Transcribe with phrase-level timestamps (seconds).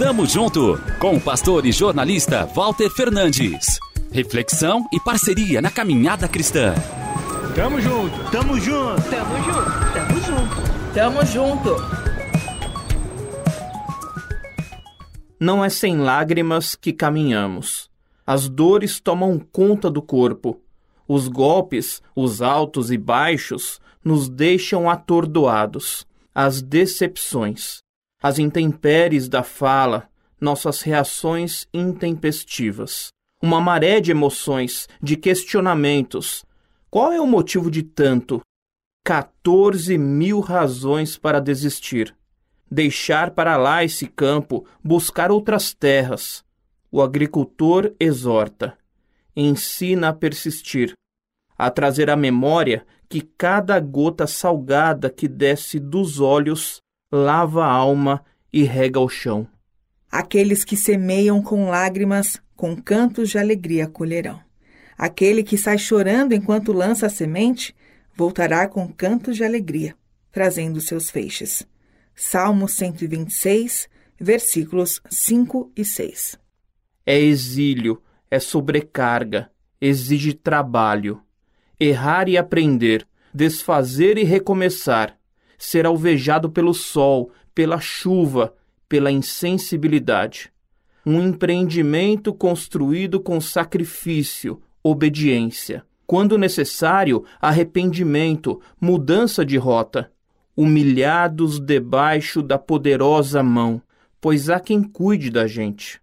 [0.00, 3.78] Tamo junto com o pastor e jornalista Walter Fernandes.
[4.10, 6.72] Reflexão e parceria na caminhada cristã.
[7.54, 11.76] Tamo junto, tamo junto, tamo junto, tamo junto, tamo junto.
[15.38, 17.90] Não é sem lágrimas que caminhamos.
[18.26, 20.62] As dores tomam conta do corpo.
[21.06, 26.06] Os golpes, os altos e baixos, nos deixam atordoados.
[26.34, 27.82] As decepções,
[28.22, 30.08] as intempéries da fala,
[30.40, 33.10] nossas reações intempestivas
[33.42, 36.44] uma maré de emoções, de questionamentos.
[36.90, 38.40] Qual é o motivo de tanto?
[39.04, 42.14] 14 mil razões para desistir.
[42.70, 46.44] Deixar para lá esse campo, buscar outras terras.
[46.92, 48.76] O agricultor exorta,
[49.34, 50.92] ensina a persistir,
[51.56, 58.24] a trazer à memória que cada gota salgada que desce dos olhos lava a alma
[58.52, 59.46] e rega o chão.
[60.10, 64.40] Aqueles que semeiam com lágrimas com cantos de alegria colherão.
[64.98, 67.74] Aquele que sai chorando enquanto lança a semente,
[68.14, 69.94] voltará com cantos de alegria,
[70.30, 71.66] trazendo seus feixes.
[72.14, 73.88] Salmo 126,
[74.20, 76.38] versículos 5 e 6.
[77.06, 79.50] É exílio, é sobrecarga,
[79.80, 81.22] exige trabalho.
[81.78, 85.16] Errar e aprender, desfazer e recomeçar,
[85.60, 88.52] ser alvejado pelo sol, pela chuva,
[88.88, 90.50] pela insensibilidade
[91.04, 95.84] um empreendimento construído com sacrifício, obediência.
[96.06, 100.10] Quando necessário, arrependimento, mudança de rota.
[100.56, 103.80] Humilhados debaixo da poderosa mão,
[104.20, 106.00] pois há quem cuide da gente,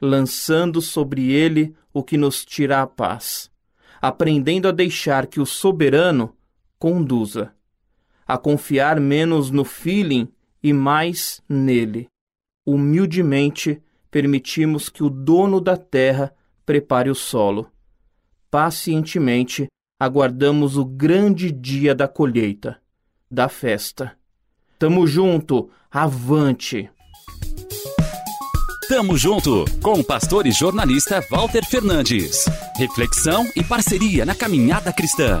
[0.00, 3.50] lançando sobre ele o que nos tira a paz,
[4.02, 6.34] aprendendo a deixar que o soberano
[6.78, 7.54] conduza,
[8.26, 10.28] a confiar menos no feeling
[10.62, 12.08] e mais nele,
[12.66, 17.70] humildemente permitimos que o dono da terra prepare o solo.
[18.50, 19.68] Pacientemente
[20.00, 22.80] aguardamos o grande dia da colheita,
[23.30, 24.16] da festa.
[24.78, 26.90] Tamo junto, avante!
[28.88, 32.44] Tamo junto com o pastor e jornalista Walter Fernandes.
[32.76, 35.40] Reflexão e parceria na caminhada cristã.